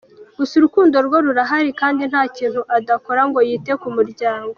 [0.37, 4.49] Gusa urukundo rwo rurahari kandi nta kintu adakora ngo yite ku muryango.